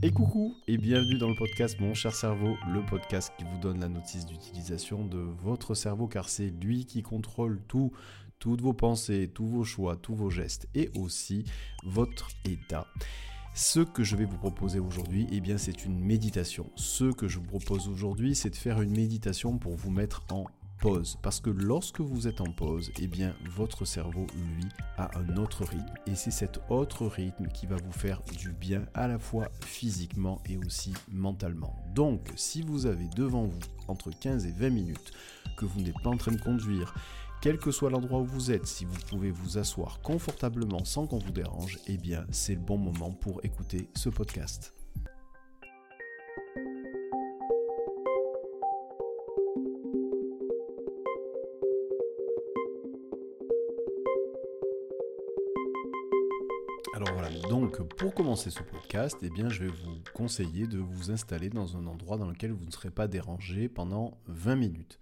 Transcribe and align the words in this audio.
Et 0.00 0.12
coucou 0.12 0.54
et 0.68 0.78
bienvenue 0.78 1.18
dans 1.18 1.28
le 1.28 1.34
podcast 1.34 1.80
Mon 1.80 1.92
cher 1.92 2.14
cerveau, 2.14 2.56
le 2.72 2.86
podcast 2.86 3.32
qui 3.36 3.42
vous 3.42 3.58
donne 3.58 3.80
la 3.80 3.88
notice 3.88 4.26
d'utilisation 4.26 5.04
de 5.04 5.18
votre 5.18 5.74
cerveau 5.74 6.06
car 6.06 6.28
c'est 6.28 6.50
lui 6.50 6.86
qui 6.86 7.02
contrôle 7.02 7.60
tout, 7.66 7.90
toutes 8.38 8.60
vos 8.60 8.72
pensées, 8.72 9.28
tous 9.34 9.48
vos 9.48 9.64
choix, 9.64 9.96
tous 9.96 10.14
vos 10.14 10.30
gestes 10.30 10.68
et 10.76 10.88
aussi 10.94 11.42
votre 11.82 12.28
état. 12.44 12.86
Ce 13.54 13.80
que 13.80 14.04
je 14.04 14.14
vais 14.14 14.24
vous 14.24 14.36
proposer 14.36 14.78
aujourd'hui, 14.78 15.26
eh 15.32 15.40
bien 15.40 15.58
c'est 15.58 15.84
une 15.84 15.98
méditation. 15.98 16.70
Ce 16.76 17.12
que 17.12 17.26
je 17.26 17.40
vous 17.40 17.46
propose 17.46 17.88
aujourd'hui, 17.88 18.36
c'est 18.36 18.50
de 18.50 18.56
faire 18.56 18.80
une 18.80 18.92
méditation 18.92 19.58
pour 19.58 19.74
vous 19.74 19.90
mettre 19.90 20.22
en 20.30 20.44
pause. 20.78 21.18
Parce 21.22 21.40
que 21.40 21.50
lorsque 21.50 22.00
vous 22.00 22.28
êtes 22.28 22.40
en 22.40 22.52
pause, 22.52 22.90
eh 23.00 23.06
bien, 23.06 23.34
votre 23.50 23.84
cerveau, 23.84 24.26
lui, 24.34 24.66
a 24.96 25.10
un 25.18 25.36
autre 25.36 25.64
rythme. 25.64 25.94
Et 26.06 26.14
c'est 26.14 26.30
cet 26.30 26.60
autre 26.70 27.06
rythme 27.06 27.48
qui 27.48 27.66
va 27.66 27.76
vous 27.76 27.92
faire 27.92 28.22
du 28.38 28.52
bien 28.52 28.86
à 28.94 29.08
la 29.08 29.18
fois 29.18 29.48
physiquement 29.64 30.40
et 30.48 30.56
aussi 30.58 30.94
mentalement. 31.10 31.76
Donc, 31.94 32.32
si 32.36 32.62
vous 32.62 32.86
avez 32.86 33.08
devant 33.16 33.44
vous 33.44 33.58
entre 33.88 34.10
15 34.10 34.46
et 34.46 34.52
20 34.52 34.70
minutes 34.70 35.12
que 35.56 35.64
vous 35.64 35.80
n'êtes 35.80 36.00
pas 36.02 36.10
en 36.10 36.16
train 36.16 36.32
de 36.32 36.40
conduire, 36.40 36.94
quel 37.40 37.58
que 37.58 37.70
soit 37.70 37.90
l'endroit 37.90 38.20
où 38.20 38.26
vous 38.26 38.50
êtes, 38.50 38.66
si 38.66 38.84
vous 38.84 38.98
pouvez 39.08 39.30
vous 39.30 39.58
asseoir 39.58 40.00
confortablement 40.02 40.84
sans 40.84 41.06
qu'on 41.06 41.18
vous 41.18 41.32
dérange, 41.32 41.78
eh 41.86 41.96
bien, 41.96 42.26
c'est 42.30 42.54
le 42.54 42.60
bon 42.60 42.78
moment 42.78 43.12
pour 43.12 43.44
écouter 43.44 43.88
ce 43.94 44.08
podcast. 44.08 44.77
Commencer 58.18 58.50
ce 58.50 58.64
podcast, 58.64 59.16
eh 59.22 59.30
bien, 59.30 59.48
je 59.48 59.62
vais 59.62 59.70
vous 59.70 60.02
conseiller 60.12 60.66
de 60.66 60.78
vous 60.78 61.12
installer 61.12 61.50
dans 61.50 61.76
un 61.76 61.86
endroit 61.86 62.18
dans 62.18 62.28
lequel 62.28 62.50
vous 62.50 62.64
ne 62.64 62.70
serez 62.72 62.90
pas 62.90 63.06
dérangé 63.06 63.68
pendant 63.68 64.18
20 64.26 64.56
minutes. 64.56 64.98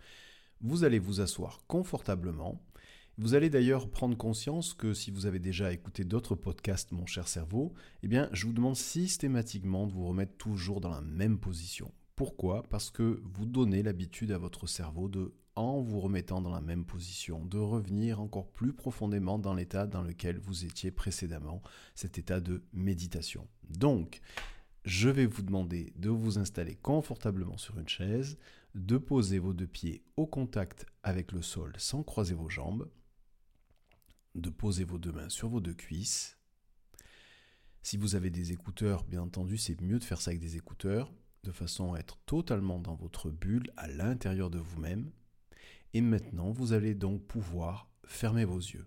Vous 0.61 0.85
allez 0.85 0.99
vous 0.99 1.23
asseoir 1.23 1.61
confortablement. 1.67 2.61
Vous 3.17 3.33
allez 3.33 3.49
d'ailleurs 3.49 3.89
prendre 3.89 4.19
conscience 4.19 4.75
que 4.75 4.93
si 4.93 5.11
vous 5.11 5.25
avez 5.25 5.39
déjà 5.39 5.73
écouté 5.73 6.05
d'autres 6.05 6.35
podcasts, 6.35 6.93
mon 6.93 7.07
cher 7.07 7.27
cerveau, 7.27 7.73
eh 8.03 8.09
bien, 8.09 8.29
je 8.33 8.45
vous 8.45 8.53
demande 8.53 8.77
systématiquement 8.77 9.87
de 9.87 9.93
vous 9.93 10.09
remettre 10.09 10.37
toujours 10.37 10.83
dans 10.83 10.91
la 10.91 11.01
même 11.01 11.39
position. 11.39 11.91
Pourquoi? 12.17 12.65
Parce 12.65 12.91
que 12.91 13.23
vous 13.25 13.47
donnez 13.47 13.83
l'habitude 13.83 14.31
à 14.31 14.37
votre 14.37 14.67
cerveau 14.67 15.09
de 15.09 15.33
en 15.57 15.81
vous 15.81 16.01
remettant 16.01 16.41
dans 16.41 16.53
la 16.53 16.61
même 16.61 16.85
position, 16.85 17.45
de 17.45 17.59
revenir 17.59 18.21
encore 18.21 18.53
plus 18.53 18.73
profondément 18.73 19.39
dans 19.39 19.55
l'état 19.55 19.87
dans 19.87 20.03
lequel 20.03 20.39
vous 20.39 20.65
étiez 20.65 20.91
précédemment, 20.91 21.63
cet 21.95 22.19
état 22.19 22.41
de 22.41 22.63
méditation. 22.73 23.49
Donc, 23.69 24.21
je 24.85 25.09
vais 25.09 25.27
vous 25.27 25.43
demander 25.43 25.93
de 25.97 26.11
vous 26.11 26.39
installer 26.39 26.77
confortablement 26.77 27.57
sur 27.57 27.79
une 27.79 27.89
chaise, 27.89 28.39
de 28.75 28.99
poser 28.99 29.39
vos 29.39 29.55
deux 29.55 29.67
pieds 29.67 30.05
au 30.17 30.27
contact 30.27 30.87
avec 31.03 31.33
le 31.33 31.43
sol 31.43 31.73
sans 31.79 32.03
croiser 32.03 32.35
vos 32.35 32.51
jambes, 32.51 32.89
de 34.35 34.51
poser 34.51 34.85
vos 34.85 34.99
deux 34.99 35.13
mains 35.13 35.31
sur 35.31 35.49
vos 35.49 35.61
deux 35.61 35.75
cuisses. 35.75 36.39
Si 37.83 37.97
vous 37.97 38.15
avez 38.15 38.31
des 38.31 38.53
écouteurs, 38.53 39.05
bien 39.05 39.23
entendu, 39.23 39.57
c'est 39.57 39.81
mieux 39.81 39.99
de 39.99 40.05
faire 40.05 40.21
ça 40.21 40.31
avec 40.31 40.41
des 40.41 40.57
écouteurs, 40.57 41.13
de 41.45 41.53
façon 41.53 41.95
à 41.95 41.99
être 41.99 42.19
totalement 42.27 42.79
dans 42.79 42.95
votre 42.95 43.31
bulle 43.31 43.73
à 43.77 43.89
l'intérieur 43.89 44.51
de 44.51 44.59
vous-même. 44.59 45.11
Et 45.97 46.03
maintenant, 46.03 46.51
vous 46.51 46.75
allez 46.75 46.95
donc 46.95 47.27
pouvoir 47.27 47.89
fermer 48.05 48.45
vos 48.45 48.59
yeux. 48.59 48.87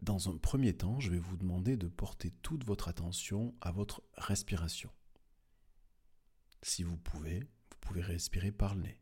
Dans 0.00 0.28
un 0.28 0.36
premier 0.36 0.76
temps, 0.76 1.00
je 1.00 1.10
vais 1.10 1.18
vous 1.18 1.36
demander 1.36 1.76
de 1.76 1.88
porter 1.88 2.30
toute 2.30 2.62
votre 2.62 2.86
attention 2.86 3.52
à 3.60 3.72
votre 3.72 4.04
respiration. 4.16 4.92
Si 6.62 6.84
vous 6.84 6.96
pouvez, 6.96 7.40
vous 7.40 7.78
pouvez 7.80 8.00
respirer 8.00 8.52
par 8.52 8.76
le 8.76 8.82
nez. 8.82 9.00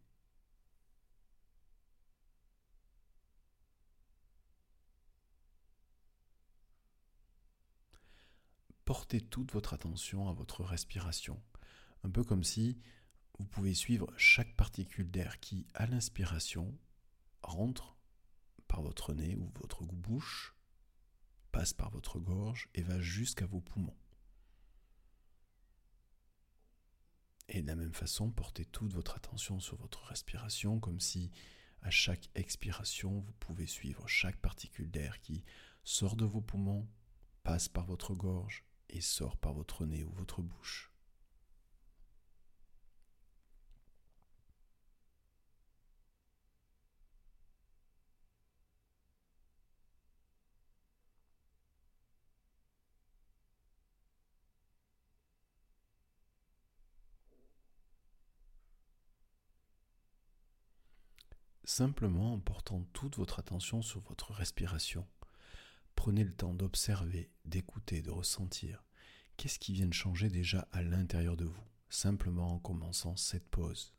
Portez 8.86 9.20
toute 9.20 9.52
votre 9.52 9.74
attention 9.74 10.30
à 10.30 10.32
votre 10.32 10.64
respiration, 10.64 11.42
un 12.04 12.08
peu 12.08 12.24
comme 12.24 12.42
si 12.42 12.80
vous 13.38 13.44
pouvez 13.44 13.74
suivre 13.74 14.12
chaque 14.16 14.54
particule 14.56 15.10
d'air 15.10 15.40
qui, 15.40 15.66
à 15.74 15.86
l'inspiration, 15.86 16.78
rentre 17.42 17.96
par 18.68 18.82
votre 18.82 19.14
nez 19.14 19.36
ou 19.36 19.50
votre 19.60 19.84
bouche, 19.84 20.54
passe 21.50 21.72
par 21.72 21.90
votre 21.90 22.18
gorge 22.18 22.68
et 22.74 22.82
va 22.82 23.00
jusqu'à 23.00 23.46
vos 23.46 23.60
poumons. 23.60 23.96
Et 27.48 27.60
de 27.60 27.66
la 27.66 27.76
même 27.76 27.92
façon, 27.92 28.30
portez 28.30 28.64
toute 28.64 28.92
votre 28.92 29.16
attention 29.16 29.60
sur 29.60 29.76
votre 29.76 30.04
respiration, 30.04 30.80
comme 30.80 31.00
si 31.00 31.30
à 31.82 31.90
chaque 31.90 32.30
expiration, 32.34 33.20
vous 33.20 33.32
pouvez 33.40 33.66
suivre 33.66 34.06
chaque 34.06 34.36
particule 34.36 34.90
d'air 34.90 35.20
qui 35.20 35.44
sort 35.84 36.16
de 36.16 36.24
vos 36.24 36.40
poumons, 36.40 36.88
passe 37.42 37.68
par 37.68 37.86
votre 37.86 38.14
gorge 38.14 38.64
et 38.88 39.00
sort 39.00 39.36
par 39.36 39.52
votre 39.52 39.84
nez 39.84 40.04
ou 40.04 40.12
votre 40.12 40.42
bouche. 40.42 40.91
Simplement 61.72 62.34
en 62.34 62.38
portant 62.38 62.82
toute 62.92 63.16
votre 63.16 63.38
attention 63.38 63.80
sur 63.80 64.00
votre 64.00 64.32
respiration. 64.32 65.08
Prenez 65.94 66.22
le 66.22 66.34
temps 66.34 66.52
d'observer, 66.52 67.30
d'écouter, 67.46 68.02
de 68.02 68.10
ressentir. 68.10 68.84
Qu'est-ce 69.38 69.58
qui 69.58 69.72
vient 69.72 69.86
de 69.86 69.94
changer 69.94 70.28
déjà 70.28 70.68
à 70.70 70.82
l'intérieur 70.82 71.34
de 71.34 71.46
vous, 71.46 71.64
simplement 71.88 72.52
en 72.52 72.58
commençant 72.58 73.16
cette 73.16 73.48
pause 73.48 73.94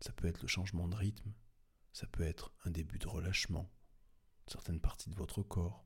Ça 0.00 0.12
peut 0.12 0.26
être 0.26 0.40
le 0.40 0.48
changement 0.48 0.88
de 0.88 0.96
rythme, 0.96 1.32
ça 1.92 2.06
peut 2.06 2.24
être 2.24 2.54
un 2.64 2.70
début 2.70 2.98
de 2.98 3.06
relâchement, 3.06 3.70
certaines 4.46 4.80
parties 4.80 5.10
de 5.10 5.16
votre 5.16 5.42
corps, 5.42 5.84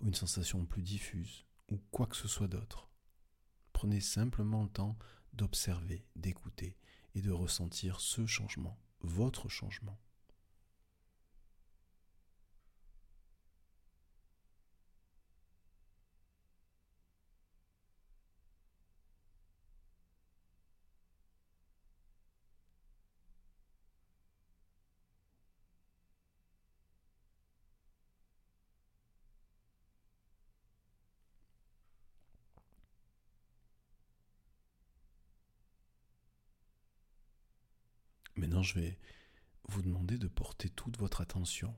ou 0.00 0.06
une 0.06 0.14
sensation 0.14 0.64
plus 0.64 0.82
diffuse, 0.82 1.44
ou 1.70 1.76
quoi 1.90 2.06
que 2.06 2.16
ce 2.16 2.26
soit 2.26 2.48
d'autre. 2.48 2.88
Prenez 3.74 4.00
simplement 4.00 4.62
le 4.62 4.70
temps 4.70 4.96
d'observer, 5.34 6.06
d'écouter 6.16 6.78
et 7.14 7.20
de 7.20 7.30
ressentir 7.30 8.00
ce 8.00 8.24
changement 8.24 8.78
votre 9.02 9.48
changement. 9.48 9.98
Maintenant, 38.42 38.64
je 38.64 38.74
vais 38.74 38.98
vous 39.68 39.82
demander 39.82 40.18
de 40.18 40.26
porter 40.26 40.68
toute 40.68 40.98
votre 40.98 41.20
attention, 41.20 41.76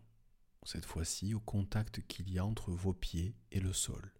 cette 0.62 0.86
fois-ci, 0.86 1.34
au 1.34 1.40
contact 1.40 2.00
qu'il 2.06 2.30
y 2.30 2.38
a 2.38 2.46
entre 2.46 2.72
vos 2.72 2.94
pieds 2.94 3.36
et 3.52 3.60
le 3.60 3.74
sol. 3.74 4.14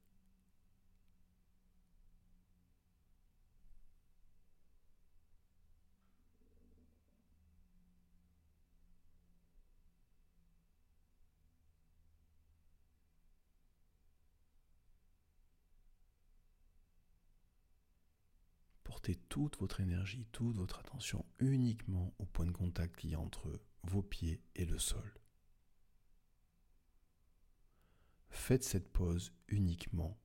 Toute 19.13 19.59
votre 19.59 19.81
énergie, 19.81 20.27
toute 20.33 20.57
votre 20.57 20.79
attention 20.79 21.25
uniquement 21.39 22.15
au 22.19 22.25
point 22.25 22.47
de 22.47 22.51
contact 22.51 22.97
qui 22.97 23.13
est 23.13 23.17
entre 23.17 23.61
vos 23.83 24.03
pieds 24.03 24.43
et 24.55 24.65
le 24.65 24.79
sol. 24.79 25.15
Faites 28.31 28.65
cette 28.65 28.89
pause 28.93 29.33
uniquement 29.49 30.19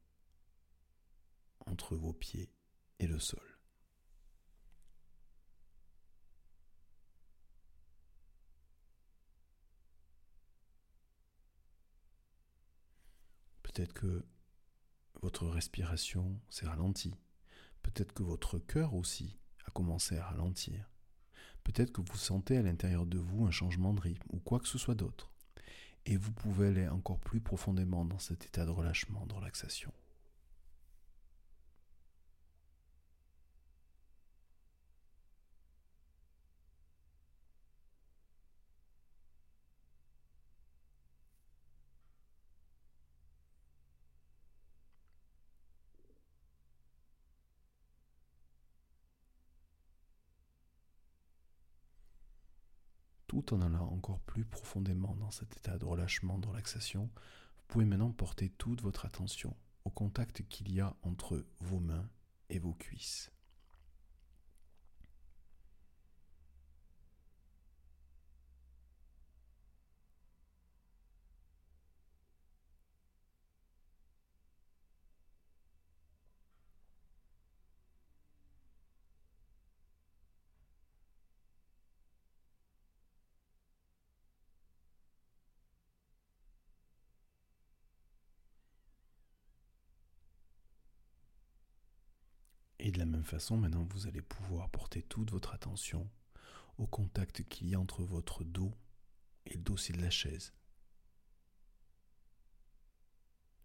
entre 1.65 1.95
vos 1.95 2.13
pieds 2.13 2.49
et 2.99 3.07
le 3.07 3.19
sol. 3.19 3.59
Peut-être 13.61 13.93
que 13.93 14.25
votre 15.21 15.47
respiration 15.47 16.41
s'est 16.49 16.65
ralentie. 16.65 17.13
Peut-être 17.83 18.13
que 18.13 18.23
votre 18.23 18.59
cœur 18.59 18.93
aussi 18.93 19.39
a 19.65 19.71
commencé 19.71 20.17
à 20.17 20.25
ralentir. 20.25 20.89
Peut-être 21.63 21.91
que 21.91 22.01
vous 22.01 22.17
sentez 22.17 22.57
à 22.57 22.61
l'intérieur 22.61 23.05
de 23.05 23.17
vous 23.17 23.45
un 23.45 23.51
changement 23.51 23.93
de 23.93 24.01
rythme 24.01 24.27
ou 24.31 24.39
quoi 24.39 24.59
que 24.59 24.67
ce 24.67 24.77
soit 24.77 24.95
d'autre. 24.95 25.31
Et 26.05 26.17
vous 26.17 26.31
pouvez 26.31 26.67
aller 26.67 26.87
encore 26.87 27.19
plus 27.19 27.41
profondément 27.41 28.05
dans 28.05 28.19
cet 28.19 28.45
état 28.45 28.65
de 28.65 28.71
relâchement, 28.71 29.25
de 29.25 29.33
relaxation. 29.33 29.91
En 53.53 53.61
allant 53.61 53.91
encore 53.91 54.19
plus 54.21 54.45
profondément 54.45 55.15
dans 55.15 55.31
cet 55.31 55.57
état 55.57 55.77
de 55.77 55.85
relâchement, 55.85 56.37
de 56.37 56.47
relaxation, 56.47 57.09
vous 57.57 57.63
pouvez 57.67 57.85
maintenant 57.85 58.11
porter 58.11 58.49
toute 58.49 58.81
votre 58.81 59.05
attention 59.05 59.55
au 59.85 59.89
contact 59.89 60.43
qu'il 60.47 60.71
y 60.71 60.79
a 60.79 60.95
entre 61.03 61.45
vos 61.59 61.79
mains 61.79 62.09
et 62.49 62.59
vos 62.59 62.73
cuisses. 62.73 63.31
Et 92.89 92.91
de 92.91 92.97
la 92.97 93.05
même 93.05 93.23
façon, 93.23 93.55
maintenant, 93.55 93.83
vous 93.83 94.07
allez 94.07 94.23
pouvoir 94.23 94.67
porter 94.71 95.03
toute 95.03 95.29
votre 95.29 95.53
attention 95.53 96.09
au 96.79 96.87
contact 96.87 97.47
qu'il 97.47 97.69
y 97.69 97.75
a 97.75 97.79
entre 97.79 98.01
votre 98.01 98.43
dos 98.43 98.73
et 99.45 99.53
le 99.53 99.61
dossier 99.61 99.93
de 99.93 100.01
la 100.01 100.09
chaise 100.09 100.55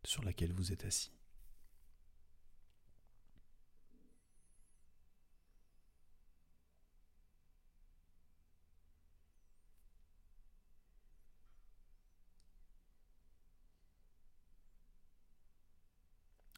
sur 0.05 0.23
laquelle 0.25 0.53
vous 0.53 0.73
êtes 0.73 0.85
assis. 0.85 1.11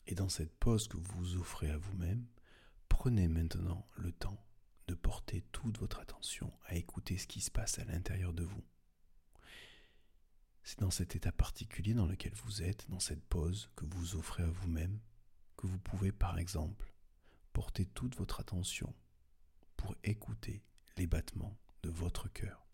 Et 0.08 0.16
dans 0.16 0.28
cette 0.28 0.52
pause 0.56 0.88
que 0.88 0.96
vous 0.96 1.36
offrez 1.36 1.70
à 1.70 1.78
vous-même, 1.78 2.26
Prenez 3.06 3.28
maintenant 3.28 3.86
le 3.98 4.10
temps 4.10 4.44
de 4.88 4.94
porter 4.96 5.42
toute 5.52 5.78
votre 5.78 6.00
attention 6.00 6.52
à 6.64 6.74
écouter 6.74 7.18
ce 7.18 7.28
qui 7.28 7.40
se 7.40 7.52
passe 7.52 7.78
à 7.78 7.84
l'intérieur 7.84 8.32
de 8.32 8.42
vous. 8.42 8.64
C'est 10.64 10.80
dans 10.80 10.90
cet 10.90 11.14
état 11.14 11.30
particulier 11.30 11.94
dans 11.94 12.08
lequel 12.08 12.32
vous 12.34 12.64
êtes, 12.64 12.90
dans 12.90 12.98
cette 12.98 13.24
pause 13.26 13.70
que 13.76 13.84
vous 13.84 14.16
offrez 14.16 14.42
à 14.42 14.50
vous-même, 14.50 14.98
que 15.56 15.68
vous 15.68 15.78
pouvez 15.78 16.10
par 16.10 16.36
exemple 16.36 16.92
porter 17.52 17.86
toute 17.86 18.16
votre 18.16 18.40
attention 18.40 18.92
pour 19.76 19.94
écouter 20.02 20.64
les 20.96 21.06
battements 21.06 21.56
de 21.84 21.90
votre 21.90 22.26
cœur. 22.26 22.65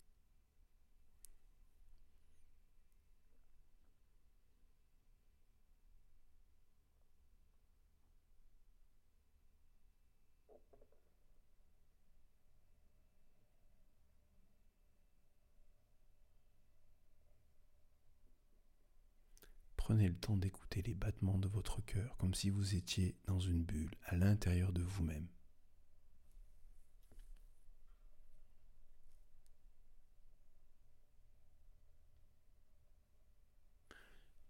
Prenez 19.83 20.07
le 20.07 20.15
temps 20.15 20.37
d'écouter 20.37 20.81
les 20.81 20.93
battements 20.93 21.37
de 21.37 21.49
votre 21.49 21.81
cœur 21.81 22.15
comme 22.15 22.33
si 22.33 22.49
vous 22.49 22.73
étiez 22.73 23.17
dans 23.25 23.41
une 23.41 23.65
bulle 23.65 23.93
à 24.05 24.15
l'intérieur 24.15 24.71
de 24.71 24.81
vous-même. 24.81 25.27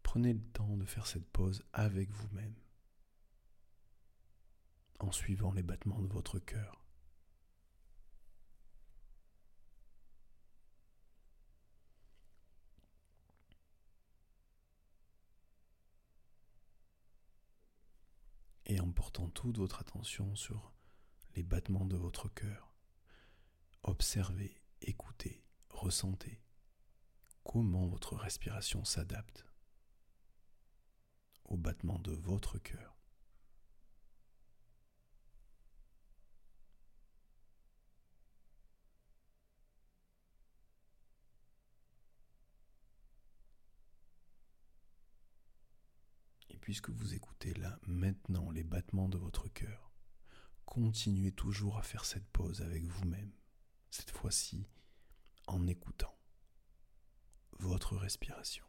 Prenez 0.04 0.34
le 0.34 0.44
temps 0.52 0.78
de 0.78 0.86
faire 0.86 1.08
cette 1.08 1.28
pause 1.32 1.64
avec 1.74 2.12
vous-même 2.12 2.54
en 5.00 5.12
suivant 5.12 5.52
les 5.52 5.64
battements 5.64 6.00
de 6.04 6.14
votre 6.14 6.38
cœur. 6.38 6.84
et 18.66 18.73
en 18.84 18.92
portant 18.92 19.30
toute 19.30 19.58
votre 19.58 19.80
attention 19.80 20.36
sur 20.36 20.74
les 21.36 21.44
battements 21.44 21.86
de 21.86 21.96
votre 21.96 22.28
cœur. 22.28 22.76
Observez, 23.84 24.62
écoutez, 24.82 25.46
ressentez 25.70 26.42
comment 27.46 27.88
votre 27.88 28.16
respiration 28.16 28.84
s'adapte 28.84 29.46
aux 31.46 31.56
battements 31.56 32.00
de 32.00 32.12
votre 32.12 32.58
cœur. 32.60 32.98
Puisque 46.64 46.92
vous 46.92 47.14
écoutez 47.14 47.54
là 47.56 47.78
maintenant 47.86 48.50
les 48.50 48.64
battements 48.64 49.10
de 49.10 49.18
votre 49.18 49.50
cœur, 49.50 49.92
continuez 50.66 51.34
toujours 51.34 51.78
à 51.78 51.82
faire 51.84 52.06
cette 52.06 52.26
pause 52.30 52.62
avec 52.62 52.86
vous-même, 52.86 53.34
cette 53.90 54.12
fois-ci 54.12 54.66
en 55.46 55.68
écoutant 55.68 56.18
votre 57.60 57.98
respiration. 57.98 58.64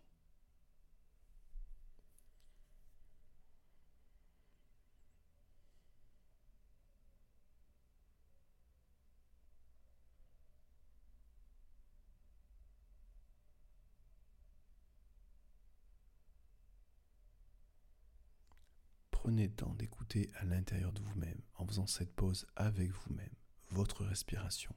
Temps 19.49 19.75
d'écouter 19.75 20.31
à 20.37 20.45
l'intérieur 20.45 20.93
de 20.93 21.03
vous-même, 21.03 21.41
en 21.55 21.67
faisant 21.67 21.87
cette 21.87 22.15
pause 22.15 22.47
avec 22.57 22.91
vous-même, 22.91 23.35
votre 23.71 24.05
respiration. 24.05 24.75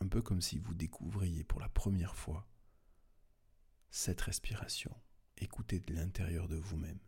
Un 0.00 0.08
peu 0.08 0.22
comme 0.22 0.40
si 0.40 0.58
vous 0.58 0.74
découvriez 0.74 1.44
pour 1.44 1.60
la 1.60 1.68
première 1.68 2.14
fois 2.14 2.48
cette 3.90 4.20
respiration. 4.20 4.94
Écoutez 5.38 5.80
de 5.80 5.94
l'intérieur 5.94 6.48
de 6.48 6.56
vous-même. 6.56 7.00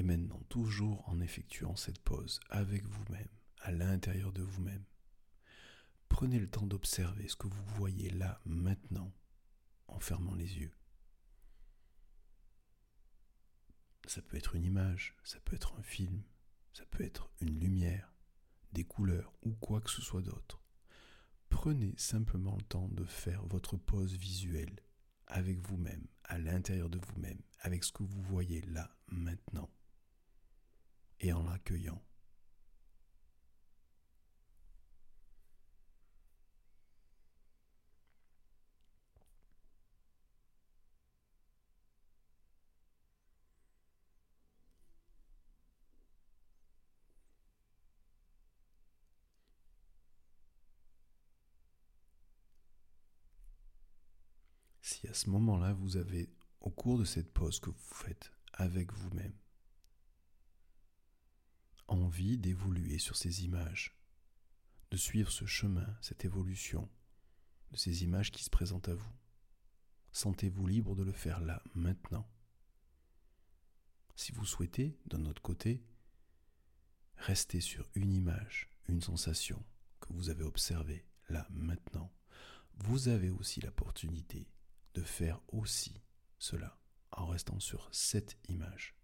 Et 0.00 0.02
maintenant, 0.02 0.40
toujours 0.48 1.06
en 1.10 1.20
effectuant 1.20 1.76
cette 1.76 1.98
pause 1.98 2.40
avec 2.48 2.86
vous-même, 2.86 3.28
à 3.60 3.70
l'intérieur 3.70 4.32
de 4.32 4.40
vous-même, 4.40 4.86
prenez 6.08 6.38
le 6.38 6.48
temps 6.48 6.66
d'observer 6.66 7.28
ce 7.28 7.36
que 7.36 7.48
vous 7.48 7.64
voyez 7.76 8.08
là, 8.08 8.40
maintenant, 8.46 9.12
en 9.88 10.00
fermant 10.00 10.34
les 10.34 10.56
yeux. 10.56 10.72
Ça 14.06 14.22
peut 14.22 14.38
être 14.38 14.54
une 14.54 14.64
image, 14.64 15.18
ça 15.22 15.38
peut 15.40 15.54
être 15.54 15.74
un 15.78 15.82
film, 15.82 16.22
ça 16.72 16.86
peut 16.86 17.04
être 17.04 17.30
une 17.42 17.60
lumière, 17.60 18.14
des 18.72 18.84
couleurs 18.84 19.34
ou 19.42 19.52
quoi 19.52 19.82
que 19.82 19.90
ce 19.90 20.00
soit 20.00 20.22
d'autre. 20.22 20.62
Prenez 21.50 21.92
simplement 21.98 22.56
le 22.56 22.64
temps 22.64 22.88
de 22.88 23.04
faire 23.04 23.44
votre 23.48 23.76
pause 23.76 24.14
visuelle 24.14 24.80
avec 25.26 25.58
vous-même, 25.58 26.06
à 26.24 26.38
l'intérieur 26.38 26.88
de 26.88 26.98
vous-même, 26.98 27.42
avec 27.58 27.84
ce 27.84 27.92
que 27.92 28.02
vous 28.02 28.22
voyez 28.22 28.62
là, 28.62 28.96
maintenant, 29.08 29.68
et 31.20 31.32
en 31.32 31.42
l'accueillant. 31.42 32.00
si 55.00 55.08
à 55.08 55.14
ce 55.14 55.30
moment-là, 55.30 55.72
vous 55.72 55.96
avez, 55.96 56.28
au 56.60 56.70
cours 56.70 56.98
de 56.98 57.04
cette 57.04 57.32
pause 57.32 57.60
que 57.60 57.70
vous 57.70 57.94
faites 57.94 58.32
avec 58.52 58.92
vous-même, 58.92 59.32
envie 61.90 62.38
d'évoluer 62.38 62.98
sur 62.98 63.16
ces 63.16 63.44
images, 63.44 63.96
de 64.90 64.96
suivre 64.96 65.30
ce 65.30 65.44
chemin, 65.44 65.86
cette 66.00 66.24
évolution, 66.24 66.88
de 67.72 67.76
ces 67.76 68.02
images 68.02 68.30
qui 68.30 68.42
se 68.42 68.50
présentent 68.50 68.88
à 68.88 68.94
vous, 68.94 69.12
sentez-vous 70.12 70.66
libre 70.66 70.94
de 70.94 71.02
le 71.02 71.12
faire 71.12 71.40
là, 71.40 71.62
maintenant. 71.74 72.28
Si 74.16 74.32
vous 74.32 74.44
souhaitez, 74.44 74.98
d'un 75.06 75.24
autre 75.26 75.42
côté, 75.42 75.82
rester 77.16 77.60
sur 77.60 77.88
une 77.94 78.12
image, 78.12 78.68
une 78.88 79.02
sensation 79.02 79.64
que 80.00 80.12
vous 80.12 80.30
avez 80.30 80.44
observée 80.44 81.06
là, 81.28 81.46
maintenant, 81.50 82.12
vous 82.74 83.08
avez 83.08 83.30
aussi 83.30 83.60
l'opportunité 83.60 84.48
de 84.94 85.02
faire 85.02 85.40
aussi 85.48 86.00
cela 86.38 86.78
en 87.12 87.26
restant 87.26 87.60
sur 87.60 87.88
cette 87.92 88.36
image. 88.48 88.99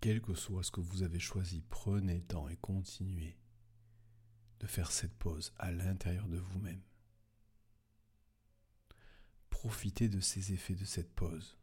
Quel 0.00 0.20
que 0.20 0.34
soit 0.34 0.62
ce 0.62 0.70
que 0.70 0.80
vous 0.80 1.02
avez 1.02 1.18
choisi, 1.18 1.62
prenez 1.68 2.14
le 2.14 2.24
temps 2.24 2.48
et 2.48 2.56
continuez 2.56 3.36
de 4.60 4.66
faire 4.66 4.92
cette 4.92 5.14
pause 5.14 5.52
à 5.58 5.70
l'intérieur 5.70 6.28
de 6.28 6.38
vous-même. 6.38 6.82
Profitez 9.50 10.08
de 10.08 10.20
ces 10.20 10.52
effets 10.52 10.74
de 10.74 10.84
cette 10.84 11.12
pause. 11.14 11.58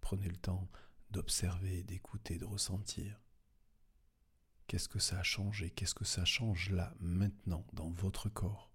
Prenez 0.00 0.28
le 0.28 0.36
temps 0.36 0.68
d'observer, 1.10 1.84
d'écouter, 1.84 2.38
de 2.38 2.44
ressentir. 2.44 3.20
Qu'est-ce 4.66 4.88
que 4.88 4.98
ça 4.98 5.20
a 5.20 5.22
changé? 5.22 5.70
Qu'est-ce 5.70 5.94
que 5.94 6.04
ça 6.04 6.24
change 6.24 6.70
là, 6.70 6.94
maintenant, 6.98 7.64
dans 7.72 7.90
votre 7.90 8.28
corps 8.28 8.72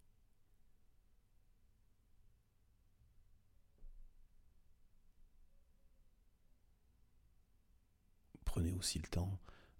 Prenez 8.45 8.70
aussi 8.81 8.97
le 8.97 9.07
temps 9.07 9.39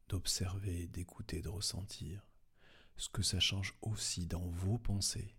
d'observer, 0.10 0.86
d'écouter, 0.86 1.42
de 1.42 1.50
ressentir 1.50 2.24
ce 2.98 3.10
que 3.10 3.24
ça 3.24 3.40
change 3.40 3.74
aussi 3.82 4.28
dans 4.28 4.48
vos 4.48 4.78
pensées. 4.78 5.36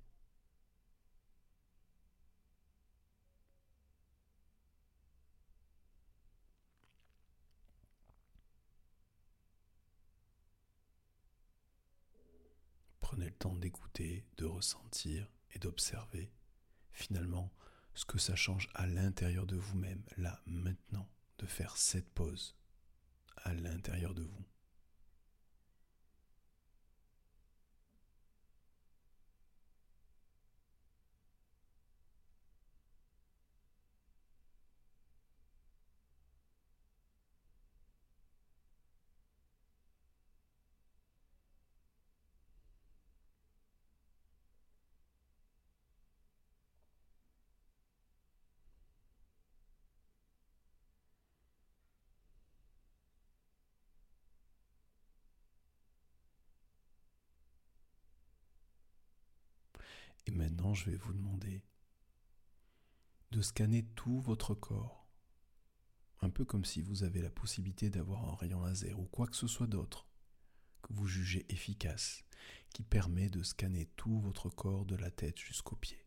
Prenez 13.01 13.27
le 13.27 13.31
temps 13.31 13.55
d'écouter, 13.55 14.27
de 14.39 14.45
ressentir 14.45 15.31
et 15.53 15.61
d'observer 15.61 16.33
finalement 16.91 17.53
ce 17.95 18.07
que 18.07 18.19
ça 18.19 18.35
change 18.35 18.69
à 18.75 18.89
l'intérieur 18.89 19.47
de 19.47 19.55
vous-même, 19.55 20.03
là, 20.17 20.43
maintenant, 20.47 21.09
de 21.39 21.47
faire 21.47 21.77
cette 21.77 22.11
pause 22.11 22.57
à 23.45 23.53
l'intérieur 23.55 24.15
de 24.15 24.23
vous. 24.23 24.52
Et 60.27 60.31
maintenant, 60.31 60.75
je 60.75 60.91
vais 60.91 60.97
vous 60.97 61.13
demander 61.13 61.63
de 63.31 63.43
scanner 63.43 63.85
tout 63.95 64.21
votre 64.21 64.55
corps, 64.55 65.09
un 66.21 66.31
peu 66.31 66.45
comme 66.45 66.65
si 66.65 66.83
vous 66.83 67.03
avez 67.03 67.23
la 67.23 67.31
possibilité 67.31 67.91
d'avoir 67.91 68.29
un 68.29 68.37
rayon 68.37 68.61
laser 68.61 68.99
ou 69.01 69.07
quoi 69.07 69.27
que 69.27 69.37
ce 69.37 69.47
soit 69.47 69.67
d'autre 69.67 70.07
que 70.83 70.93
vous 70.93 71.07
jugez 71.07 71.47
efficace, 71.49 72.25
qui 72.71 72.83
permet 72.83 73.29
de 73.29 73.43
scanner 73.43 73.87
tout 73.97 74.21
votre 74.21 74.51
corps 74.51 74.85
de 74.85 74.97
la 74.97 75.11
tête 75.11 75.39
jusqu'aux 75.39 75.77
pieds. 75.77 76.05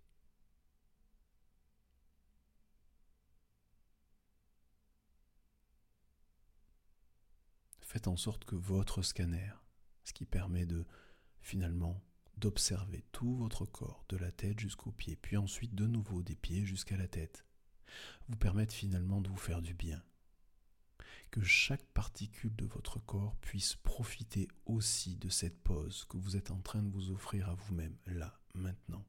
Faites 7.81 8.07
en 8.07 8.17
sorte 8.17 8.43
que 8.43 8.55
votre 8.55 9.01
scanner, 9.01 9.51
ce 10.03 10.11
qui 10.11 10.25
permet 10.25 10.65
de 10.65 10.85
finalement 11.39 12.03
d'observer 12.37 13.03
tout 13.11 13.35
votre 13.35 13.65
corps, 13.65 14.05
de 14.09 14.17
la 14.17 14.31
tête 14.31 14.59
jusqu'aux 14.59 14.91
pieds, 14.91 15.15
puis 15.15 15.37
ensuite 15.37 15.75
de 15.75 15.87
nouveau 15.87 16.23
des 16.23 16.35
pieds 16.35 16.65
jusqu'à 16.65 16.97
la 16.97 17.07
tête, 17.07 17.45
vous 18.27 18.35
permettent 18.35 18.73
finalement 18.73 19.21
de 19.21 19.29
vous 19.29 19.37
faire 19.37 19.61
du 19.61 19.73
bien. 19.73 20.03
Que 21.31 21.41
chaque 21.41 21.85
particule 21.87 22.55
de 22.55 22.65
votre 22.65 22.99
corps 22.99 23.35
puisse 23.37 23.75
profiter 23.75 24.47
aussi 24.65 25.17
de 25.17 25.29
cette 25.29 25.61
pause 25.63 26.05
que 26.05 26.17
vous 26.17 26.37
êtes 26.37 26.51
en 26.51 26.61
train 26.61 26.81
de 26.81 26.91
vous 26.91 27.11
offrir 27.11 27.49
à 27.49 27.55
vous-même, 27.55 27.97
là, 28.05 28.39
maintenant. 28.53 29.05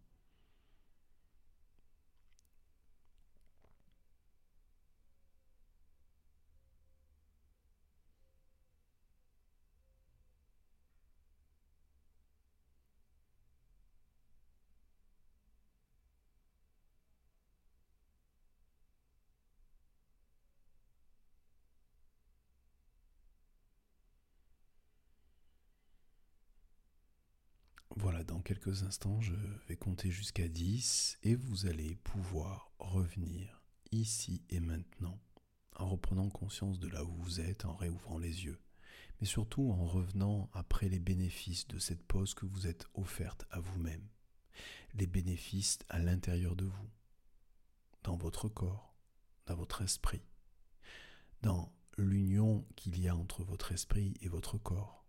Voilà, 27.95 28.25
dans 28.25 28.41
quelques 28.41 28.83
instants, 28.83 29.21
je 29.21 29.35
vais 29.69 29.77
compter 29.77 30.11
jusqu'à 30.11 30.49
10 30.49 31.19
et 31.23 31.35
vous 31.35 31.67
allez 31.67 31.95
pouvoir 31.97 32.73
revenir 32.79 33.63
ici 33.93 34.43
et 34.51 34.61
maintenant 34.61 35.19
en 35.77 35.89
reprenant 35.89 36.29
conscience 36.29 36.79
de 36.79 36.89
là 36.89 37.05
où 37.05 37.13
vous 37.15 37.41
êtes, 37.41 37.65
en 37.65 37.75
réouvrant 37.75 38.19
les 38.19 38.45
yeux, 38.45 38.61
mais 39.21 39.27
surtout 39.27 39.71
en 39.71 39.87
revenant 39.87 40.51
après 40.53 40.89
les 40.89 40.99
bénéfices 40.99 41.69
de 41.69 41.79
cette 41.79 42.03
pause 42.03 42.35
que 42.35 42.47
vous 42.47 42.67
êtes 42.67 42.87
offerte 42.95 43.45
à 43.51 43.61
vous-même, 43.61 44.07
les 44.95 45.07
bénéfices 45.07 45.79
à 45.89 45.99
l'intérieur 45.99 46.57
de 46.57 46.65
vous, 46.65 46.91
dans 48.03 48.17
votre 48.17 48.49
corps, 48.49 48.95
dans 49.47 49.57
votre 49.57 49.83
esprit, 49.83 50.23
dans 51.43 51.73
l'union 51.99 52.67
qu'il 52.77 52.99
y 52.99 53.09
a 53.09 53.17
entre 53.17 53.45
votre 53.45 53.73
esprit 53.73 54.15
et 54.21 54.29
votre 54.29 54.59
corps 54.59 55.06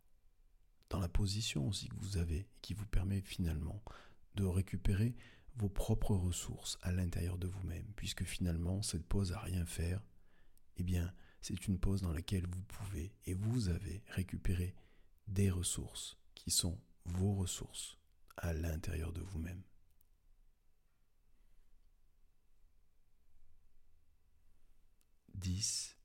dans 0.89 0.99
la 0.99 1.09
position 1.09 1.67
aussi 1.67 1.89
que 1.89 1.95
vous 1.97 2.17
avez, 2.17 2.47
qui 2.61 2.73
vous 2.73 2.85
permet 2.85 3.21
finalement 3.21 3.83
de 4.35 4.45
récupérer 4.45 5.15
vos 5.55 5.69
propres 5.69 6.15
ressources 6.15 6.77
à 6.81 6.91
l'intérieur 6.91 7.37
de 7.37 7.47
vous-même, 7.47 7.87
puisque 7.95 8.23
finalement 8.23 8.81
cette 8.81 9.05
pause 9.05 9.33
à 9.33 9.39
rien 9.39 9.65
faire, 9.65 10.01
eh 10.77 10.83
bien 10.83 11.13
c'est 11.41 11.67
une 11.67 11.79
pause 11.79 12.01
dans 12.01 12.11
laquelle 12.11 12.47
vous 12.47 12.63
pouvez 12.63 13.13
et 13.25 13.33
vous 13.33 13.69
avez 13.69 14.03
récupéré 14.07 14.75
des 15.27 15.49
ressources 15.49 16.17
qui 16.35 16.51
sont 16.51 16.79
vos 17.05 17.33
ressources 17.33 17.97
à 18.37 18.53
l'intérieur 18.53 19.11
de 19.11 19.21
vous-même. 19.21 19.63
10, 25.35 25.97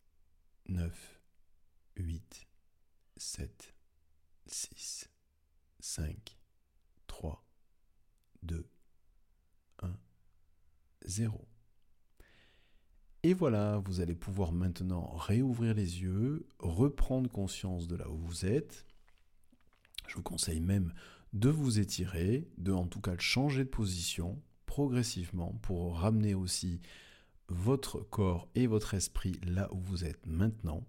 9, 0.68 1.20
8, 1.96 2.46
7, 3.16 3.71
6, 4.46 5.08
5, 5.80 6.38
3, 7.06 7.44
2, 8.42 8.68
1, 9.82 9.96
0. 11.06 11.48
Et 13.24 13.34
voilà, 13.34 13.78
vous 13.84 14.00
allez 14.00 14.16
pouvoir 14.16 14.52
maintenant 14.52 15.14
réouvrir 15.14 15.74
les 15.74 16.02
yeux, 16.02 16.46
reprendre 16.58 17.30
conscience 17.30 17.86
de 17.86 17.94
là 17.94 18.10
où 18.10 18.16
vous 18.16 18.46
êtes. 18.46 18.84
Je 20.08 20.16
vous 20.16 20.22
conseille 20.22 20.60
même 20.60 20.92
de 21.32 21.48
vous 21.48 21.78
étirer, 21.78 22.48
de 22.58 22.72
en 22.72 22.86
tout 22.86 23.00
cas 23.00 23.16
changer 23.18 23.64
de 23.64 23.68
position 23.68 24.42
progressivement 24.66 25.52
pour 25.62 25.98
ramener 25.98 26.34
aussi 26.34 26.80
votre 27.48 28.00
corps 28.00 28.48
et 28.54 28.66
votre 28.66 28.94
esprit 28.94 29.38
là 29.44 29.72
où 29.72 29.78
vous 29.78 30.04
êtes 30.04 30.26
maintenant. 30.26 30.84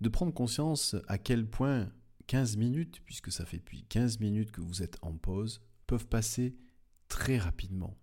De 0.00 0.08
prendre 0.08 0.34
conscience 0.34 0.96
à 1.08 1.16
quel 1.16 1.46
point 1.46 1.90
15 2.28 2.56
minutes, 2.58 3.00
puisque 3.04 3.32
ça 3.32 3.44
fait 3.44 3.56
depuis 3.56 3.82
15 3.84 4.20
minutes 4.20 4.52
que 4.52 4.60
vous 4.60 4.82
êtes 4.82 4.98
en 5.02 5.16
pause, 5.16 5.60
peuvent 5.86 6.06
passer 6.06 6.56
très 7.08 7.38
rapidement 7.38 7.98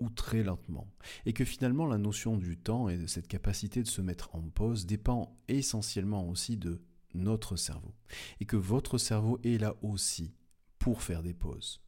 ou 0.00 0.10
très 0.10 0.42
lentement. 0.42 0.88
Et 1.26 1.32
que 1.32 1.44
finalement 1.44 1.86
la 1.86 1.98
notion 1.98 2.36
du 2.36 2.56
temps 2.56 2.88
et 2.88 2.96
de 2.96 3.06
cette 3.06 3.28
capacité 3.28 3.82
de 3.82 3.88
se 3.88 4.00
mettre 4.00 4.34
en 4.34 4.42
pause 4.42 4.86
dépend 4.86 5.36
essentiellement 5.48 6.28
aussi 6.28 6.56
de 6.56 6.82
notre 7.14 7.56
cerveau. 7.56 7.94
Et 8.40 8.46
que 8.46 8.56
votre 8.56 8.96
cerveau 8.96 9.40
est 9.42 9.58
là 9.58 9.74
aussi 9.82 10.34
pour 10.78 11.02
faire 11.02 11.22
des 11.22 11.34
pauses. 11.34 11.82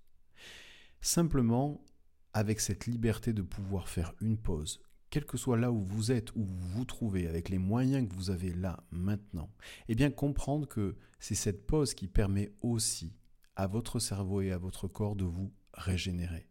Simplement, 1.00 1.84
avec 2.32 2.60
cette 2.60 2.86
liberté 2.86 3.32
de 3.32 3.42
pouvoir 3.42 3.88
faire 3.88 4.12
une 4.20 4.38
pause, 4.38 4.80
quel 5.16 5.24
que 5.24 5.38
soit 5.38 5.56
là 5.56 5.72
où 5.72 5.80
vous 5.80 6.12
êtes, 6.12 6.36
où 6.36 6.44
vous 6.44 6.68
vous 6.68 6.84
trouvez, 6.84 7.26
avec 7.26 7.48
les 7.48 7.56
moyens 7.56 8.06
que 8.06 8.14
vous 8.14 8.28
avez 8.28 8.52
là 8.52 8.84
maintenant, 8.90 9.50
eh 9.88 9.94
bien 9.94 10.10
comprendre 10.10 10.68
que 10.68 10.94
c'est 11.20 11.34
cette 11.34 11.66
pause 11.66 11.94
qui 11.94 12.06
permet 12.06 12.52
aussi 12.60 13.14
à 13.54 13.66
votre 13.66 13.98
cerveau 13.98 14.42
et 14.42 14.52
à 14.52 14.58
votre 14.58 14.88
corps 14.88 15.16
de 15.16 15.24
vous 15.24 15.54
régénérer. 15.72 16.50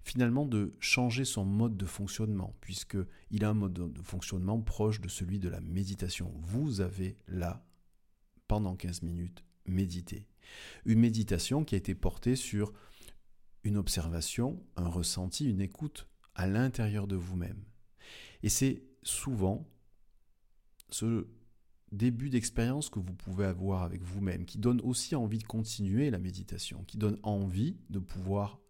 Finalement, 0.00 0.46
de 0.46 0.74
changer 0.80 1.26
son 1.26 1.44
mode 1.44 1.76
de 1.76 1.84
fonctionnement, 1.84 2.56
puisqu'il 2.62 3.44
a 3.44 3.50
un 3.50 3.52
mode 3.52 3.74
de 3.74 4.02
fonctionnement 4.02 4.58
proche 4.58 5.02
de 5.02 5.08
celui 5.08 5.38
de 5.38 5.50
la 5.50 5.60
méditation. 5.60 6.32
Vous 6.40 6.80
avez 6.80 7.18
là, 7.26 7.62
pendant 8.46 8.74
15 8.74 9.02
minutes, 9.02 9.44
médité. 9.66 10.26
Une 10.86 11.00
méditation 11.00 11.62
qui 11.62 11.74
a 11.74 11.78
été 11.78 11.94
portée 11.94 12.36
sur 12.36 12.72
une 13.64 13.76
observation, 13.76 14.64
un 14.76 14.88
ressenti, 14.88 15.44
une 15.44 15.60
écoute 15.60 16.08
à 16.34 16.46
l'intérieur 16.46 17.06
de 17.06 17.16
vous-même. 17.16 17.67
Et 18.42 18.48
c'est 18.48 18.82
souvent 19.02 19.68
ce 20.90 21.26
début 21.92 22.30
d'expérience 22.30 22.90
que 22.90 22.98
vous 22.98 23.14
pouvez 23.14 23.46
avoir 23.46 23.82
avec 23.82 24.02
vous-même 24.02 24.44
qui 24.44 24.58
donne 24.58 24.80
aussi 24.82 25.14
envie 25.14 25.38
de 25.38 25.44
continuer 25.44 26.10
la 26.10 26.18
méditation, 26.18 26.84
qui 26.84 26.98
donne 26.98 27.18
envie 27.22 27.76
de 27.88 27.98
pouvoir 27.98 28.60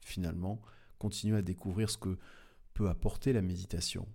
finalement 0.00 0.60
continuer 0.98 1.36
à 1.36 1.42
découvrir 1.42 1.90
ce 1.90 1.98
que 1.98 2.18
peut 2.72 2.88
apporter 2.88 3.32
la 3.32 3.42
méditation. 3.42 4.08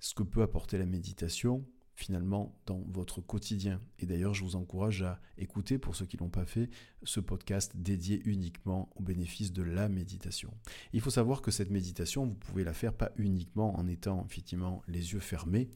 Ce 0.00 0.14
que 0.14 0.22
peut 0.22 0.42
apporter 0.42 0.78
la 0.78 0.86
méditation 0.86 1.66
finalement 1.98 2.54
dans 2.64 2.80
votre 2.92 3.20
quotidien. 3.20 3.80
Et 3.98 4.06
d'ailleurs, 4.06 4.32
je 4.32 4.44
vous 4.44 4.54
encourage 4.54 5.02
à 5.02 5.20
écouter, 5.36 5.78
pour 5.78 5.96
ceux 5.96 6.06
qui 6.06 6.16
ne 6.16 6.20
l'ont 6.20 6.30
pas 6.30 6.46
fait, 6.46 6.70
ce 7.02 7.18
podcast 7.18 7.72
dédié 7.74 8.22
uniquement 8.24 8.88
au 8.94 9.02
bénéfice 9.02 9.52
de 9.52 9.62
la 9.62 9.88
méditation. 9.88 10.54
Il 10.92 11.00
faut 11.00 11.10
savoir 11.10 11.42
que 11.42 11.50
cette 11.50 11.72
méditation, 11.72 12.24
vous 12.24 12.34
pouvez 12.34 12.62
la 12.62 12.72
faire 12.72 12.92
pas 12.92 13.10
uniquement 13.16 13.76
en 13.76 13.88
étant 13.88 14.24
effectivement 14.30 14.80
les 14.86 15.12
yeux 15.12 15.18
fermés, 15.18 15.70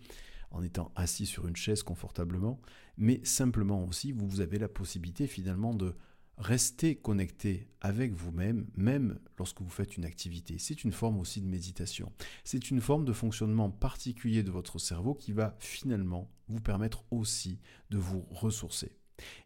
en 0.52 0.62
étant 0.62 0.92
assis 0.94 1.26
sur 1.26 1.48
une 1.48 1.56
chaise 1.56 1.82
confortablement, 1.82 2.60
mais 2.96 3.20
simplement 3.24 3.84
aussi, 3.84 4.12
vous 4.12 4.40
avez 4.40 4.60
la 4.60 4.68
possibilité 4.68 5.26
finalement 5.26 5.74
de 5.74 5.96
Restez 6.38 6.96
connecté 6.96 7.68
avec 7.80 8.14
vous-même, 8.14 8.66
même 8.76 9.18
lorsque 9.38 9.60
vous 9.60 9.70
faites 9.70 9.96
une 9.96 10.04
activité. 10.04 10.56
C'est 10.58 10.82
une 10.82 10.92
forme 10.92 11.18
aussi 11.18 11.40
de 11.40 11.46
méditation. 11.46 12.10
C'est 12.42 12.70
une 12.70 12.80
forme 12.80 13.04
de 13.04 13.12
fonctionnement 13.12 13.70
particulier 13.70 14.42
de 14.42 14.50
votre 14.50 14.78
cerveau 14.78 15.14
qui 15.14 15.32
va 15.32 15.56
finalement 15.60 16.30
vous 16.48 16.60
permettre 16.60 17.04
aussi 17.10 17.60
de 17.90 17.98
vous 17.98 18.26
ressourcer. 18.30 18.92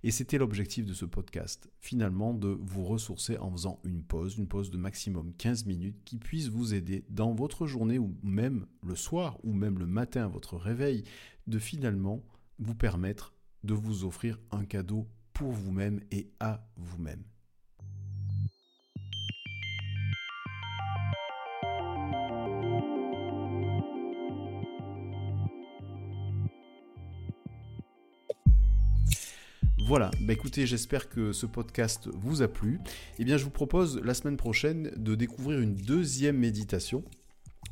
Et 0.03 0.11
c'était 0.11 0.39
l'objectif 0.39 0.87
de 0.87 0.95
ce 0.95 1.05
podcast, 1.05 1.71
finalement 1.81 2.33
de 2.33 2.57
vous 2.61 2.85
ressourcer 2.85 3.37
en 3.39 3.51
faisant 3.51 3.81
une 3.85 4.03
pause, 4.03 4.37
une 4.39 4.49
pause 4.49 4.71
de 4.71 4.79
maximum 4.79 5.35
15 5.35 5.67
minutes 5.67 6.03
qui 6.05 6.17
puisse 6.19 6.49
vous 6.49 6.75
aider 6.75 7.05
dans 7.11 7.35
votre 7.35 7.67
journée 7.67 7.99
ou 7.99 8.17
même 8.23 8.67
le 8.83 8.95
soir 8.95 9.39
ou 9.43 9.53
même 9.53 9.79
le 9.79 9.87
matin 9.87 10.25
à 10.25 10.29
votre 10.29 10.57
réveil, 10.57 11.05
de 11.47 11.59
finalement 11.59 12.25
vous 12.59 12.75
permettre 12.75 13.35
de 13.65 13.75
vous 13.75 14.05
offrir 14.05 14.39
un 14.51 14.65
cadeau 14.65 15.09
pour 15.39 15.51
vous-même 15.51 16.01
et 16.11 16.29
à 16.41 16.67
vous-même. 16.77 17.23
Voilà, 29.87 30.11
bah 30.23 30.33
écoutez, 30.33 30.67
j'espère 30.67 31.09
que 31.09 31.33
ce 31.33 31.47
podcast 31.47 32.09
vous 32.13 32.43
a 32.43 32.49
plu. 32.49 32.81
Eh 33.19 33.25
bien, 33.25 33.37
je 33.37 33.45
vous 33.45 33.51
propose 33.51 34.01
la 34.03 34.15
semaine 34.15 34.37
prochaine 34.37 34.91
de 34.97 35.15
découvrir 35.15 35.61
une 35.61 35.77
deuxième 35.77 36.39
méditation. 36.39 37.05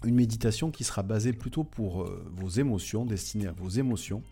Une 0.05 0.14
méditation 0.14 0.70
qui 0.70 0.85
sera 0.85 1.03
basée 1.03 1.33
plutôt 1.33 1.64
pour 1.64 2.03
euh, 2.03 2.24
vos 2.37 2.50
émotions, 2.50 3.07
destinée 3.07 3.46
à 3.46 3.53
vos 3.53 3.70
émotions. 3.70 4.22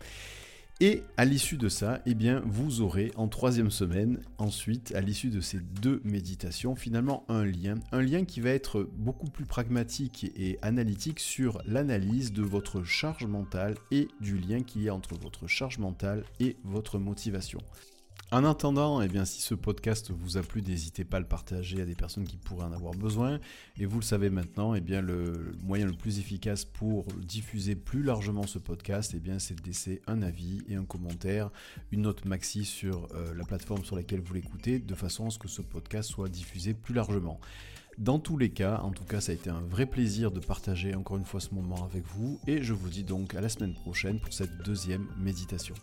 Et 0.85 1.01
à 1.15 1.23
l'issue 1.23 1.55
de 1.55 1.69
ça, 1.69 2.01
eh 2.05 2.13
bien, 2.13 2.43
vous 2.45 2.81
aurez 2.81 3.13
en 3.15 3.29
troisième 3.29 3.71
semaine, 3.71 4.19
ensuite, 4.37 4.93
à 4.93 4.99
l'issue 4.99 5.29
de 5.29 5.39
ces 5.39 5.61
deux 5.61 6.01
méditations, 6.03 6.75
finalement 6.75 7.23
un 7.29 7.45
lien. 7.45 7.75
Un 7.93 8.01
lien 8.01 8.25
qui 8.25 8.41
va 8.41 8.49
être 8.49 8.89
beaucoup 8.97 9.29
plus 9.29 9.45
pragmatique 9.45 10.29
et 10.35 10.59
analytique 10.61 11.21
sur 11.21 11.61
l'analyse 11.65 12.33
de 12.33 12.43
votre 12.43 12.83
charge 12.83 13.25
mentale 13.25 13.75
et 13.91 14.09
du 14.19 14.37
lien 14.37 14.59
qu'il 14.59 14.83
y 14.83 14.89
a 14.89 14.93
entre 14.93 15.15
votre 15.15 15.47
charge 15.47 15.77
mentale 15.77 16.25
et 16.41 16.57
votre 16.65 16.99
motivation. 16.99 17.59
En 18.33 18.45
attendant, 18.45 18.99
eh 18.99 19.07
bien, 19.07 19.25
si 19.25 19.43
ce 19.43 19.53
podcast 19.53 20.09
vous 20.09 20.37
a 20.37 20.41
plu, 20.41 20.63
n'hésitez 20.63 21.03
pas 21.05 21.17
à 21.17 21.19
le 21.19 21.27
partager 21.27 21.79
à 21.83 21.85
des 21.85 21.93
personnes 21.93 22.25
qui 22.25 22.37
pourraient 22.37 22.65
en 22.65 22.71
avoir 22.71 22.95
besoin. 22.95 23.39
Et 23.77 23.85
vous 23.85 23.99
le 23.99 24.03
savez 24.03 24.31
maintenant, 24.31 24.73
eh 24.73 24.81
bien, 24.81 25.03
le 25.03 25.55
moyen 25.61 25.85
le 25.85 25.93
plus 25.93 26.17
efficace 26.17 26.65
pour 26.65 27.05
diffuser 27.13 27.75
plus 27.75 28.01
largement 28.01 28.47
ce 28.47 28.57
podcast, 28.57 29.13
eh 29.15 29.37
c'est 29.37 29.61
de 29.61 29.63
laisser 29.63 30.01
un 30.07 30.23
avis 30.23 30.63
et 30.67 30.73
un 30.73 30.83
commentaire, 30.83 31.51
une 31.91 32.01
note 32.01 32.25
maxi 32.25 32.65
sur 32.65 33.07
euh, 33.13 33.35
la 33.35 33.45
plateforme 33.45 33.85
sur 33.85 33.95
laquelle 33.95 34.21
vous 34.21 34.33
l'écoutez, 34.33 34.79
de 34.79 34.95
façon 34.95 35.27
à 35.27 35.29
ce 35.29 35.37
que 35.37 35.47
ce 35.47 35.61
podcast 35.61 36.09
soit 36.09 36.27
diffusé 36.27 36.73
plus 36.73 36.95
largement. 36.95 37.39
Dans 37.99 38.17
tous 38.17 38.39
les 38.39 38.49
cas, 38.49 38.79
en 38.79 38.89
tout 38.89 39.05
cas, 39.05 39.21
ça 39.21 39.31
a 39.31 39.35
été 39.35 39.51
un 39.51 39.61
vrai 39.61 39.85
plaisir 39.85 40.31
de 40.31 40.39
partager 40.39 40.95
encore 40.95 41.17
une 41.17 41.25
fois 41.25 41.39
ce 41.39 41.53
moment 41.53 41.85
avec 41.85 42.03
vous 42.07 42.39
et 42.47 42.63
je 42.63 42.73
vous 42.73 42.89
dis 42.89 43.03
donc 43.03 43.35
à 43.35 43.41
la 43.41 43.49
semaine 43.49 43.75
prochaine 43.75 44.19
pour 44.19 44.33
cette 44.33 44.57
deuxième 44.63 45.05
méditation. 45.19 45.75